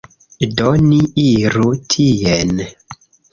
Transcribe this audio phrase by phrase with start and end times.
[0.61, 2.57] Do, ni iru tien